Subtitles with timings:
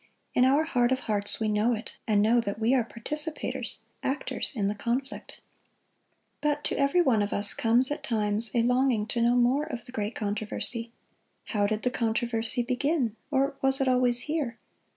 [0.33, 4.51] In our heart of hearts we know it, and know that we are participators, actors,
[4.55, 5.41] in the conflict.
[6.41, 9.85] But to every one of us comes at times a longing to know more of
[9.85, 10.91] the great controversy.
[11.43, 13.15] How did the controversy begin?
[13.29, 14.57] or was it always here?